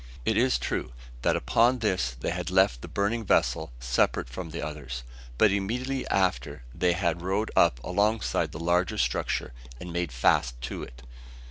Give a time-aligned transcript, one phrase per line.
[0.25, 4.59] It is true, that upon this they had left the burning vessel separate from the
[4.59, 5.03] others;
[5.37, 10.81] but immediately after they had rowed up alongside the larger structure, and made fast to
[10.81, 11.03] it.